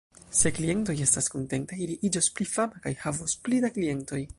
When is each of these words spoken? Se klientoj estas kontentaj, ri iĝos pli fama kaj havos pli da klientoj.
Se 0.37 0.51
klientoj 0.59 0.95
estas 1.05 1.29
kontentaj, 1.35 1.79
ri 1.91 1.99
iĝos 2.11 2.33
pli 2.39 2.51
fama 2.57 2.83
kaj 2.87 2.97
havos 3.07 3.41
pli 3.47 3.65
da 3.69 3.77
klientoj. 3.79 4.25